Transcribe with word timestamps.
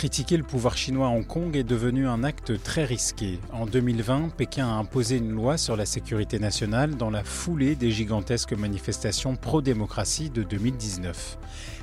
Critiquer 0.00 0.38
le 0.38 0.44
pouvoir 0.44 0.78
chinois 0.78 1.08
à 1.08 1.10
Hong 1.10 1.26
Kong 1.26 1.54
est 1.54 1.62
devenu 1.62 2.08
un 2.08 2.24
acte 2.24 2.62
très 2.62 2.86
risqué. 2.86 3.38
En 3.52 3.66
2020, 3.66 4.30
Pékin 4.34 4.66
a 4.66 4.78
imposé 4.78 5.18
une 5.18 5.32
loi 5.32 5.58
sur 5.58 5.76
la 5.76 5.84
sécurité 5.84 6.38
nationale 6.38 6.96
dans 6.96 7.10
la 7.10 7.22
foulée 7.22 7.74
des 7.74 7.90
gigantesques 7.90 8.54
manifestations 8.54 9.36
pro-démocratie 9.36 10.30
de 10.30 10.42
2019. 10.42 11.36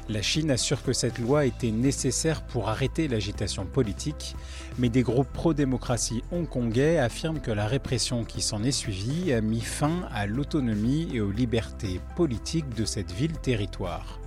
La 0.09 0.23
Chine 0.23 0.49
assure 0.49 0.81
que 0.81 0.93
cette 0.93 1.19
loi 1.19 1.45
était 1.45 1.69
nécessaire 1.69 2.41
pour 2.41 2.69
arrêter 2.69 3.07
l'agitation 3.07 3.67
politique, 3.67 4.35
mais 4.79 4.89
des 4.89 5.03
groupes 5.03 5.31
pro-démocratie 5.31 6.23
hongkongais 6.31 6.97
affirment 6.97 7.39
que 7.39 7.51
la 7.51 7.67
répression 7.67 8.23
qui 8.23 8.41
s'en 8.41 8.63
est 8.63 8.71
suivie 8.71 9.31
a 9.31 9.41
mis 9.41 9.61
fin 9.61 10.09
à 10.11 10.25
l'autonomie 10.25 11.07
et 11.13 11.21
aux 11.21 11.29
libertés 11.29 12.01
politiques 12.15 12.73
de 12.73 12.85
cette 12.85 13.11
ville-territoire. 13.11 14.19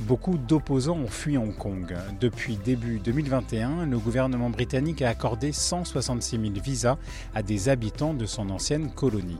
Beaucoup 0.00 0.38
d'opposants 0.38 0.96
ont 0.96 1.08
fui 1.08 1.36
Hong 1.36 1.54
Kong. 1.54 1.94
Depuis 2.20 2.56
début 2.56 2.98
2021, 3.00 3.84
le 3.84 3.98
gouvernement 3.98 4.48
britannique 4.48 5.02
a 5.02 5.10
accordé 5.10 5.52
166 5.52 6.40
000 6.40 6.52
visas 6.64 6.96
à 7.34 7.42
des 7.42 7.68
habitants 7.68 8.14
de 8.14 8.24
son 8.24 8.48
ancienne 8.48 8.90
colonie. 8.90 9.38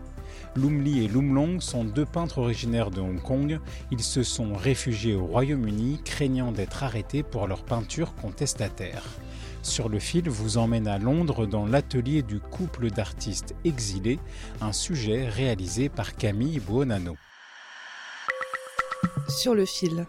Lum 0.55 0.86
et 0.86 1.08
Lum 1.08 1.34
Long 1.34 1.61
sont 1.61 1.84
deux 1.84 2.05
peintres 2.05 2.38
originaires 2.38 2.91
de 2.91 3.00
Hong 3.00 3.22
Kong. 3.22 3.58
Ils 3.91 4.03
se 4.03 4.22
sont 4.22 4.55
réfugiés 4.55 5.14
au 5.14 5.25
Royaume-Uni, 5.25 6.03
craignant 6.05 6.53
d'être 6.53 6.83
arrêtés 6.83 7.22
pour 7.22 7.48
leurs 7.48 7.64
peintures 7.64 8.14
contestataires. 8.14 9.05
Sur 9.62 9.88
le 9.88 9.98
fil 9.98 10.28
vous 10.28 10.58
emmène 10.58 10.88
à 10.88 10.98
Londres 10.98 11.47
dans 11.47 11.66
l'atelier 11.66 12.22
du 12.22 12.38
couple 12.38 12.91
d'artistes 12.91 13.55
exilés, 13.64 14.19
un 14.61 14.72
sujet 14.72 15.27
réalisé 15.27 15.88
par 15.88 16.16
Camille 16.16 16.61
Buonanno. 16.61 17.16
Sur 19.28 19.55
le 19.55 19.64
fil. 19.64 20.06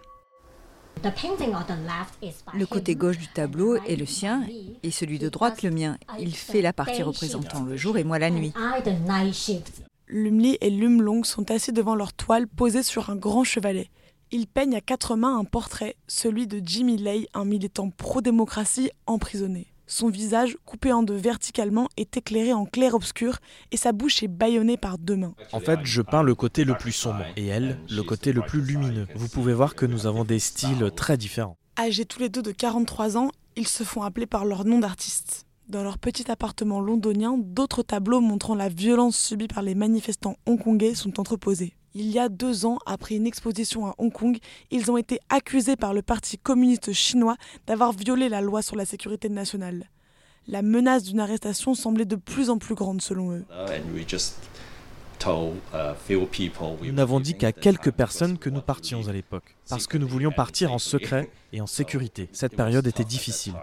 Le 2.54 2.66
côté 2.66 2.96
gauche 2.96 3.18
du 3.18 3.28
tableau 3.28 3.76
est 3.76 3.96
le 3.96 4.06
sien 4.06 4.46
et 4.84 4.92
celui 4.92 5.20
de 5.20 5.30
droite 5.30 5.64
le 5.64 5.72
mien. 5.72 5.98
Il 6.20 6.36
fait 6.36 6.62
la 6.62 6.74
partie 6.74 7.04
représentant 7.04 7.64
le 7.64 7.76
jour 7.78 7.98
et 7.98 8.04
moi 8.04 8.20
la 8.20 8.30
nuit. 8.30 8.54
Lumli 10.08 10.58
et 10.60 10.70
Lumlong 10.70 11.24
sont 11.24 11.50
assis 11.52 11.72
devant 11.72 11.96
leur 11.96 12.14
toile 12.14 12.48
posée 12.48 12.84
sur 12.84 13.10
un 13.10 13.16
grand 13.16 13.44
chevalet. 13.44 13.90
Ils 14.32 14.48
peignent 14.48 14.76
à 14.76 14.82
quatre 14.82 15.16
mains 15.16 15.38
un 15.38 15.44
portrait, 15.44 15.96
celui 16.08 16.48
de 16.48 16.62
Jimmy 16.64 16.98
Lay, 16.98 17.28
un 17.34 17.46
militant 17.46 17.90
pro-démocratie 17.90 18.90
emprisonné. 19.06 19.71
Son 19.92 20.08
visage, 20.08 20.56
coupé 20.64 20.94
en 20.94 21.04
deux 21.04 21.18
verticalement, 21.18 21.90
est 21.98 22.16
éclairé 22.16 22.54
en 22.54 22.64
clair-obscur 22.64 23.40
et 23.74 23.78
sa 23.78 23.92
bouche 23.92 24.24
est 24.24 24.30
bâillonnée 24.30 24.78
par 24.78 24.98
deux 24.98 25.18
mains. 25.18 25.36
En 25.52 25.60
fait, 25.60 25.82
je 25.84 26.02
peins 26.02 26.24
le 26.24 26.34
côté 26.34 26.64
le 26.64 26.76
plus 26.76 26.94
sombre 26.94 27.26
et 27.36 27.48
elle, 27.48 27.78
le 27.90 28.02
côté 28.02 28.32
le 28.32 28.42
plus 28.42 28.62
lumineux. 28.62 29.06
Vous 29.16 29.28
pouvez 29.28 29.54
voir 29.54 29.76
que 29.76 29.86
nous 29.86 30.08
avons 30.08 30.24
des 30.24 30.40
styles 30.40 30.92
très 30.96 31.18
différents. 31.18 31.58
Âgés 31.78 32.06
tous 32.06 32.20
les 32.20 32.30
deux 32.30 32.42
de 32.42 32.54
43 32.54 33.18
ans, 33.18 33.32
ils 33.58 33.68
se 33.68 33.84
font 33.84 34.04
appeler 34.04 34.28
par 34.28 34.46
leur 34.46 34.64
nom 34.64 34.80
d'artiste. 34.80 35.46
Dans 35.68 35.84
leur 35.84 35.98
petit 35.98 36.32
appartement 36.32 36.80
londonien, 36.80 37.38
d'autres 37.38 37.84
tableaux 37.84 38.22
montrant 38.22 38.56
la 38.56 38.70
violence 38.70 39.18
subie 39.18 39.50
par 39.50 39.62
les 39.62 39.76
manifestants 39.76 40.38
hongkongais 40.46 40.96
sont 40.96 41.20
entreposés. 41.20 41.74
Il 41.94 42.10
y 42.10 42.20
a 42.20 42.30
deux 42.30 42.66
ans, 42.66 42.78
après 42.86 43.16
une 43.16 43.28
exposition 43.28 43.86
à 43.86 43.96
Hong 43.98 44.14
Kong, 44.14 44.38
ils 44.72 44.90
ont 44.90 44.96
été 44.96 45.20
accusés 45.30 45.76
par 45.76 45.94
le 45.94 46.02
Parti 46.02 46.38
communiste 46.38 46.94
chinois 46.94 47.36
d'avoir 47.68 47.92
violé 47.92 48.30
la 48.30 48.40
loi 48.40 48.62
sur 48.62 48.78
la 48.78 48.86
sécurité 48.86 49.28
nationale. 49.28 49.90
La 50.48 50.62
menace 50.62 51.04
d'une 51.04 51.20
arrestation 51.20 51.74
semblait 51.76 52.06
de 52.06 52.16
plus 52.16 52.50
en 52.50 52.58
plus 52.58 52.76
grande 52.76 53.02
selon 53.02 53.34
eux. 53.34 53.46
Nous 56.82 56.92
n'avons 56.94 57.20
dit 57.20 57.38
qu'à 57.38 57.52
quelques 57.52 57.92
personnes 57.92 58.38
que 58.38 58.50
nous 58.50 58.62
partions 58.62 59.08
à 59.08 59.12
l'époque, 59.12 59.56
parce 59.70 59.86
que 59.86 59.98
nous 59.98 60.08
voulions 60.08 60.32
partir 60.32 60.72
en 60.72 60.80
secret 60.80 61.30
et 61.54 61.62
en 61.62 61.68
sécurité. 61.68 62.30
Cette 62.32 62.56
période 62.56 62.88
était 62.88 63.04
difficile. 63.04 63.54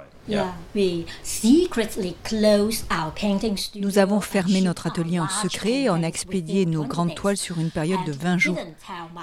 Nous 3.76 3.98
avons 3.98 4.20
fermé 4.20 4.60
notre 4.60 4.86
atelier 4.86 5.20
en 5.20 5.28
secret 5.28 5.82
et 5.82 5.90
on 5.90 6.02
a 6.02 6.06
expédié 6.06 6.66
nos 6.66 6.84
grandes 6.84 7.14
toiles 7.14 7.38
sur 7.38 7.58
une 7.58 7.70
période 7.70 8.04
de 8.06 8.12
20 8.12 8.38
jours. 8.38 8.58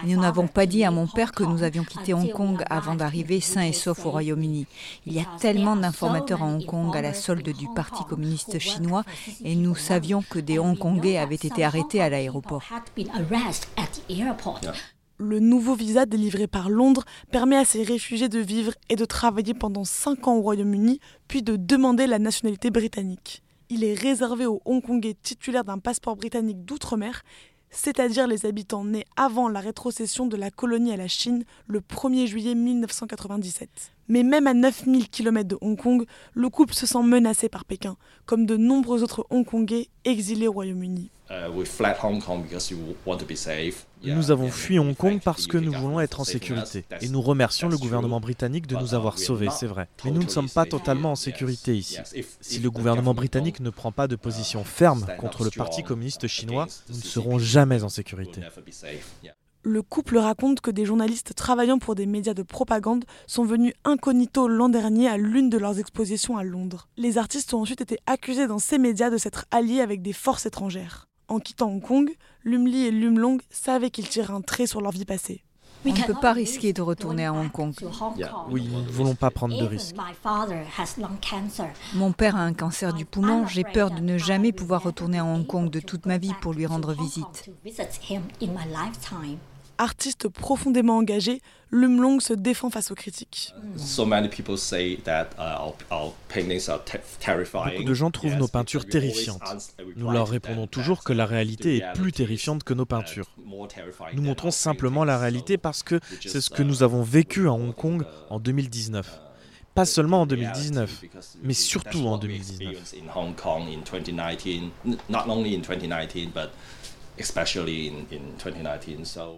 Nous 0.03 0.19
n'avons 0.19 0.47
pas 0.47 0.65
dit 0.65 0.83
à 0.83 0.91
mon 0.91 1.07
père 1.07 1.31
que 1.31 1.43
nous 1.43 1.61
avions 1.61 1.83
quitté 1.83 2.13
Hong 2.13 2.31
Kong 2.31 2.63
avant 2.69 2.95
d'arriver 2.95 3.39
sains 3.39 3.65
et 3.65 3.73
saufs 3.73 4.05
au 4.05 4.11
Royaume-Uni. 4.11 4.65
Il 5.05 5.13
y 5.13 5.19
a 5.19 5.25
tellement 5.39 5.75
d'informateurs 5.75 6.41
à 6.41 6.47
Hong 6.47 6.65
Kong 6.65 6.95
à 6.95 7.01
la 7.01 7.13
solde 7.13 7.47
du 7.47 7.67
Parti 7.75 8.03
communiste 8.05 8.57
chinois 8.57 9.03
et 9.43 9.55
nous 9.55 9.75
savions 9.75 10.23
que 10.27 10.39
des 10.39 10.57
Hongkongais 10.57 11.17
avaient 11.17 11.35
été 11.35 11.63
arrêtés 11.63 12.01
à 12.01 12.09
l'aéroport. 12.09 12.63
Le 15.17 15.39
nouveau 15.39 15.75
visa 15.75 16.05
délivré 16.05 16.45
par 16.45 16.69
Londres 16.69 17.05
permet 17.31 17.55
à 17.55 17.63
ces 17.63 17.83
réfugiés 17.83 18.27
de 18.27 18.39
vivre 18.39 18.73
et 18.89 18.97
de 18.97 19.05
travailler 19.05 19.53
pendant 19.53 19.85
5 19.85 20.27
ans 20.27 20.35
au 20.35 20.41
Royaume-Uni, 20.41 20.99
puis 21.29 21.41
de 21.41 21.55
demander 21.55 22.05
la 22.05 22.19
nationalité 22.19 22.69
britannique. 22.69 23.41
Il 23.69 23.85
est 23.85 23.93
réservé 23.93 24.45
aux 24.45 24.61
Hongkongais 24.65 25.15
titulaires 25.23 25.63
d'un 25.63 25.79
passeport 25.79 26.17
britannique 26.17 26.65
d'outre-mer, 26.65 27.23
c'est-à-dire 27.69 28.27
les 28.27 28.45
habitants 28.45 28.83
nés 28.83 29.05
avant 29.15 29.47
la 29.47 29.61
rétrocession 29.61 30.25
de 30.25 30.35
la 30.35 30.51
colonie 30.51 30.91
à 30.91 30.97
la 30.97 31.07
Chine 31.07 31.45
le 31.67 31.79
1er 31.79 32.27
juillet 32.27 32.53
1997. 32.53 33.69
Mais 34.09 34.23
même 34.23 34.47
à 34.47 34.53
9000 34.53 35.09
km 35.09 35.47
de 35.47 35.57
Hong 35.61 35.77
Kong, 35.81 36.05
le 36.33 36.49
couple 36.49 36.73
se 36.73 36.85
sent 36.85 37.03
menacé 37.03 37.47
par 37.47 37.63
Pékin, 37.63 37.95
comme 38.25 38.45
de 38.45 38.57
nombreux 38.57 39.01
autres 39.01 39.25
Hongkongais 39.29 39.87
exilés 40.03 40.49
au 40.49 40.51
Royaume-Uni. 40.51 41.09
Nous 44.03 44.31
avons 44.31 44.51
fui 44.51 44.77
Hong 44.77 44.95
Kong 44.95 45.19
parce 45.23 45.47
que 45.47 45.57
nous 45.57 45.71
voulons 45.71 45.99
être 45.99 46.19
en 46.19 46.23
sécurité. 46.23 46.85
Et 47.01 47.09
nous 47.09 47.21
remercions 47.21 47.67
le 47.67 47.77
gouvernement 47.77 48.19
britannique 48.19 48.67
de 48.67 48.75
nous 48.75 48.93
avoir 48.93 49.17
sauvés, 49.17 49.49
c'est 49.51 49.65
vrai. 49.65 49.87
Mais 50.03 50.11
nous 50.11 50.23
ne 50.23 50.29
sommes 50.29 50.49
pas 50.49 50.65
totalement 50.65 51.13
en 51.13 51.15
sécurité 51.15 51.75
ici. 51.75 51.97
Si 52.41 52.59
le 52.59 52.69
gouvernement 52.69 53.13
britannique 53.13 53.59
ne 53.59 53.69
prend 53.69 53.91
pas 53.91 54.07
de 54.07 54.15
position 54.15 54.63
ferme 54.63 55.05
contre 55.17 55.43
le 55.43 55.49
Parti 55.49 55.83
communiste 55.83 56.27
chinois, 56.27 56.67
nous 56.89 56.97
ne 56.97 57.01
serons 57.01 57.39
jamais 57.39 57.83
en 57.83 57.89
sécurité. 57.89 58.41
Le 59.67 59.81
couple 59.81 60.19
raconte 60.19 60.61
que 60.61 60.69
des 60.69 60.85
journalistes 60.85 61.33
travaillant 61.33 61.79
pour 61.79 61.95
des 61.95 62.05
médias 62.05 62.35
de 62.35 62.43
propagande 62.43 63.03
sont 63.25 63.45
venus 63.45 63.73
incognito 63.83 64.47
l'an 64.47 64.69
dernier 64.69 65.07
à 65.07 65.17
l'une 65.17 65.49
de 65.49 65.57
leurs 65.57 65.79
expositions 65.79 66.37
à 66.37 66.43
Londres. 66.43 66.87
Les 66.97 67.17
artistes 67.17 67.51
ont 67.55 67.61
ensuite 67.61 67.81
été 67.81 67.97
accusés 68.05 68.45
dans 68.45 68.59
ces 68.59 68.77
médias 68.77 69.09
de 69.09 69.17
s'être 69.17 69.45
alliés 69.49 69.81
avec 69.81 70.03
des 70.03 70.13
forces 70.13 70.45
étrangères. 70.45 71.07
En 71.27 71.39
quittant 71.39 71.69
Hong 71.69 71.81
Kong, 71.81 72.09
Lumli 72.43 72.85
et 72.85 72.91
Lumlong 72.91 73.39
savaient 73.49 73.89
qu'ils 73.89 74.07
tirent 74.07 74.31
un 74.31 74.41
trait 74.41 74.67
sur 74.67 74.81
leur 74.81 74.91
vie 74.91 75.05
passée. 75.05 75.43
On 75.85 75.89
ne 75.93 76.03
peut 76.03 76.15
pas 76.19 76.33
risquer 76.33 76.73
de 76.73 76.81
retourner 76.81 77.25
à 77.25 77.33
Hong 77.33 77.51
Kong. 77.51 77.73
Oui, 78.49 78.67
nous 78.71 78.81
ne 78.81 78.89
voulons 78.89 79.15
pas 79.15 79.29
prendre 79.29 79.57
de 79.57 79.65
risques. 79.65 79.95
Mon 81.93 82.11
père 82.11 82.35
a 82.35 82.41
un 82.41 82.53
cancer 82.53 82.93
du 82.93 83.05
poumon, 83.05 83.45
j'ai 83.47 83.63
peur 83.63 83.91
de 83.91 83.99
ne 83.99 84.17
jamais 84.17 84.51
pouvoir 84.51 84.83
retourner 84.83 85.19
à 85.19 85.25
Hong 85.25 85.45
Kong 85.45 85.69
de 85.69 85.79
toute 85.79 86.05
ma 86.05 86.17
vie 86.17 86.33
pour 86.41 86.53
lui 86.53 86.65
rendre 86.65 86.93
visite. 86.93 87.49
Artiste 89.77 90.29
profondément 90.29 90.97
engagé, 90.97 91.41
Lumlong 91.71 92.21
se 92.21 92.33
défend 92.33 92.69
face 92.69 92.91
aux 92.91 92.95
critiques. 92.95 93.53
Beaucoup 97.53 97.83
de 97.83 97.93
gens 97.93 98.11
trouvent 98.11 98.35
nos 98.35 98.47
peintures 98.47 98.85
terrifiantes. 98.85 99.41
Nous 99.95 100.09
leur 100.09 100.29
répondons 100.29 100.67
toujours 100.67 101.03
que 101.03 101.13
la 101.13 101.25
réalité 101.25 101.77
est 101.77 101.93
plus 101.93 102.13
terrifiante 102.13 102.63
que 102.63 102.73
nos 102.73 102.85
peintures. 102.85 103.29
Nous 104.13 104.21
montrons 104.21 104.51
simplement 104.51 105.03
la 105.03 105.17
réalité 105.17 105.57
parce 105.57 105.83
que 105.83 105.99
c'est 106.21 106.41
ce 106.41 106.49
que 106.49 106.63
nous 106.63 106.83
avons 106.83 107.03
vécu 107.03 107.47
à 107.47 107.51
Hong 107.51 107.75
Kong 107.75 108.05
en 108.29 108.39
2019. 108.39 109.21
Pas 109.73 109.83
seulement 109.83 110.21
en 110.21 110.25
2019, 110.25 111.03
mais 111.43 111.53
surtout 111.53 112.07
en 112.07 112.17
2019. 112.17 112.95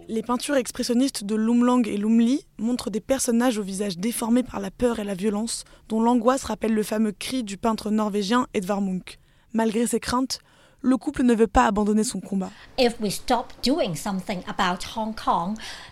Les 0.08 0.22
peintures 0.22 0.56
expressionnistes 0.56 1.24
de 1.24 1.34
Lum 1.36 1.64
Lang 1.64 1.86
et 1.86 1.96
Lum 1.96 2.18
Li 2.18 2.44
montrent 2.58 2.90
des 2.90 3.00
personnages 3.00 3.58
au 3.58 3.62
visage 3.62 3.98
déformé 3.98 4.42
par 4.42 4.58
la 4.58 4.70
peur 4.70 4.98
et 4.98 5.04
la 5.04 5.14
violence, 5.14 5.64
dont 5.88 6.00
l'angoisse 6.00 6.44
rappelle 6.44 6.74
le 6.74 6.82
fameux 6.82 7.12
cri 7.12 7.44
du 7.44 7.56
peintre 7.56 7.90
norvégien 7.90 8.48
Edvard 8.52 8.80
Munch. 8.80 9.18
Malgré 9.52 9.86
ses 9.86 10.00
craintes, 10.00 10.40
le 10.80 10.96
couple 10.96 11.22
ne 11.22 11.34
veut 11.34 11.46
pas 11.46 11.66
abandonner 11.66 12.04
son 12.04 12.20
combat. 12.20 12.50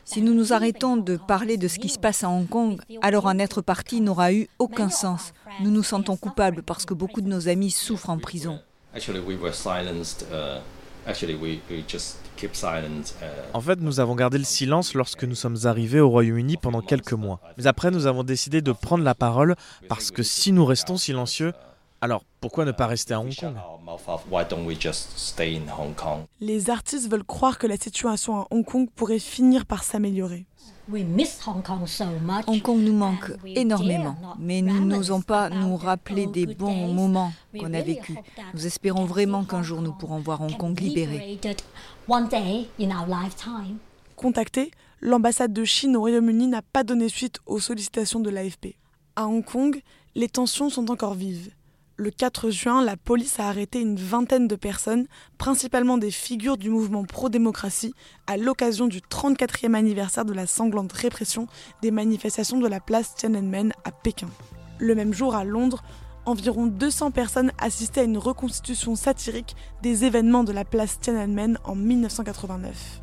Si 0.05 0.23
nous 0.23 0.35
nous 0.35 0.53
arrêtons 0.53 0.97
de 0.97 1.17
parler 1.17 1.57
de 1.57 1.69
ce 1.69 1.79
qui 1.79 1.89
se 1.89 1.99
passe 1.99 2.25
à 2.25 2.29
Hong 2.29 2.49
Kong, 2.49 2.81
alors 3.03 3.27
en 3.27 3.39
être 3.39 3.63
parti 3.63 4.01
n'aura 4.01 4.33
eu 4.33 4.49
aucun 4.59 4.91
sens. 4.91 5.33
Nous 5.61 5.71
nous 5.71 5.83
sentons 5.83 6.17
coupables 6.17 6.63
parce 6.63 6.85
que 6.85 6.95
beaucoup 6.95 7.21
de 7.21 7.29
nos 7.29 7.49
amis 7.49 7.71
souffrent 7.71 8.11
en 8.11 8.19
prison. 8.19 8.61
En 13.55 13.61
fait, 13.61 13.81
nous 13.81 14.01
avons 14.01 14.15
gardé 14.15 14.39
le 14.39 14.45
silence 14.45 14.95
lorsque 14.95 15.25
nous 15.25 15.35
sommes 15.35 15.59
arrivés 15.65 16.01
au 16.01 16.09
Royaume-Uni 16.09 16.57
pendant 16.57 16.81
quelques 16.81 17.13
mois. 17.13 17.41
Mais 17.57 17.67
après, 17.67 17.91
nous 17.91 18.07
avons 18.07 18.25
décidé 18.25 18.61
de 18.61 18.73
prendre 18.73 19.05
la 19.05 19.15
parole 19.15 19.55
parce 19.89 20.11
que 20.11 20.23
si 20.23 20.53
nous 20.53 20.65
restons 20.65 20.97
silencieux, 20.97 21.53
alors 22.01 22.25
pourquoi 22.41 22.65
ne 22.65 22.73
pas 22.73 22.87
rester 22.87 23.15
à 23.15 23.21
Hong 23.21 23.35
Kong? 23.35 23.55
Les 26.41 26.71
artistes 26.71 27.11
veulent 27.11 27.25
croire 27.25 27.59
que 27.59 27.67
la 27.67 27.77
situation 27.77 28.41
à 28.41 28.47
Hong 28.51 28.65
Kong 28.65 28.89
pourrait 28.95 29.19
finir 29.19 29.65
par 29.65 29.83
s'améliorer. 29.83 30.47
Hong 30.89 32.63
Kong 32.63 32.81
nous 32.81 32.93
manque 32.93 33.33
énormément, 33.45 34.17
mais 34.39 34.63
nous 34.63 34.85
n'osons 34.85 35.23
pas 35.23 35.49
nous 35.49 35.77
rappeler 35.77 36.27
des 36.27 36.47
bons 36.47 36.93
moments 36.93 37.33
qu'on 37.59 37.73
a 37.73 37.81
vécus. 37.81 38.17
Nous 38.55 38.67
espérons 38.67 39.05
vraiment 39.05 39.45
qu'un 39.45 39.63
jour 39.63 39.81
nous 39.81 39.93
pourrons 39.93 40.21
voir 40.21 40.43
Hong 40.43 40.57
Kong 40.57 40.79
libéré. 40.79 41.41
Contacté, 44.17 44.71
l'ambassade 45.01 45.53
de 45.53 45.65
Chine 45.65 45.97
au 45.97 46.01
Royaume-Uni 46.01 46.47
n'a 46.47 46.63
pas 46.63 46.85
donné 46.85 47.09
suite 47.09 47.41
aux 47.47 47.59
sollicitations 47.59 48.21
de 48.21 48.31
l'AFP. 48.31 48.77
À 49.17 49.27
Hong 49.27 49.45
Kong, 49.45 49.81
les 50.15 50.29
tensions 50.29 50.71
sont 50.71 50.91
encore 50.91 51.15
vives 51.15 51.51
le 51.99 52.11
4 52.11 52.51
juin, 52.51 52.85
la 52.85 52.97
police 52.97 53.41
a 53.41 53.49
arrêté 53.49 53.81
une 53.81 53.97
vingtaine 53.97 54.49
de 54.49 54.57
personnes, 54.57 55.07
principalement 55.39 55.97
des 55.97 56.11
figures 56.11 56.59
du 56.59 56.69
mouvement 56.69 57.05
pro-démocratie, 57.05 57.95
à 58.27 58.37
l'occasion 58.37 58.87
du 58.87 59.01
34e 59.01 59.75
anniversaire 59.75 60.27
de 60.27 60.35
la 60.35 60.47
sanglante 60.47 60.93
répression 60.93 61.47
des 61.81 61.91
manifestations 61.91 62.59
de 62.59 62.69
la 62.69 62.81
place 62.81 63.15
Tiananmen 63.15 63.73
à 63.85 63.93
Pékin. 63.93 64.29
Le 64.79 64.95
même 64.95 65.15
jour, 65.15 65.35
à 65.35 65.45
Londres, 65.45 65.83
environ 66.27 66.67
200 66.67 67.13
personnes 67.13 67.53
assistaient 67.59 68.03
à 68.03 68.05
une 68.05 68.19
reconstitution 68.19 68.95
satirique 68.95 69.57
des 69.83 70.05
événements 70.05 70.45
de 70.45 70.53
la 70.53 70.67
place 70.67 71.01
Tiananmen 71.01 71.59
en 71.65 71.75
1989. 71.75 73.01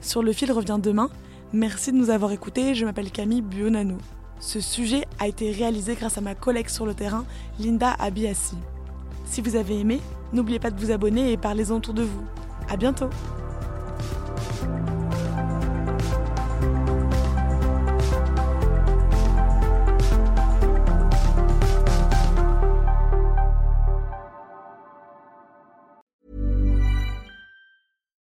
Sur 0.00 0.22
le 0.22 0.32
fil 0.32 0.52
revient 0.52 0.78
demain. 0.80 1.10
Merci 1.52 1.90
de 1.90 1.96
nous 1.96 2.10
avoir 2.10 2.30
écoutés. 2.30 2.76
Je 2.76 2.84
m'appelle 2.84 3.10
Camille 3.10 3.42
Buonannou. 3.42 3.98
Ce 4.40 4.60
sujet 4.60 5.04
a 5.18 5.28
été 5.28 5.50
réalisé 5.50 5.94
grâce 5.94 6.18
à 6.18 6.20
ma 6.20 6.34
collègue 6.34 6.68
sur 6.68 6.86
le 6.86 6.94
terrain, 6.94 7.24
Linda 7.58 7.94
Abiassi. 7.98 8.56
Si 9.24 9.40
vous 9.40 9.56
avez 9.56 9.80
aimé, 9.80 10.00
n'oubliez 10.32 10.58
pas 10.58 10.70
de 10.70 10.78
vous 10.78 10.90
abonner 10.90 11.32
et 11.32 11.36
parlez-en 11.36 11.76
autour 11.76 11.94
de 11.94 12.02
vous. 12.02 12.24
À 12.68 12.76
bientôt! 12.76 13.10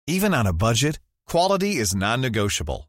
Even 0.07 0.33
on 0.33 0.47
a 0.47 0.51
budget, 0.51 0.99
quality 1.27 1.77
is 1.77 1.93
non-negotiable. 1.95 2.88